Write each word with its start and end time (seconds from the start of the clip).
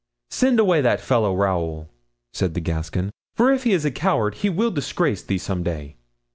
"Send 0.31 0.59
away 0.59 0.81
that 0.81 0.99
fellow, 0.99 1.35
Raoul," 1.35 1.87
said 2.33 2.55
the 2.55 2.59
Gascon; 2.59 3.11
"for 3.35 3.51
if 3.53 3.65
he's 3.65 3.85
a 3.85 3.91
coward 3.91 4.33
he 4.33 4.49
will 4.49 4.71
disgrace 4.71 5.21
thee 5.21 5.37
some 5.37 5.61
day." 5.61 5.95